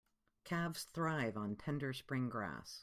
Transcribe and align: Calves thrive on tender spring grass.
Calves 0.45 0.85
thrive 0.85 1.37
on 1.37 1.55
tender 1.55 1.93
spring 1.93 2.27
grass. 2.27 2.79